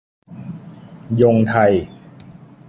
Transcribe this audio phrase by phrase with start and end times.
[1.21, 1.73] ยงไทย